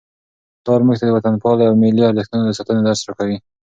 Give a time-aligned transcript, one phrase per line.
[0.63, 3.37] پلار موږ ته د وطنپالنې او ملي ارزښتونو د ساتنې درس راکوي.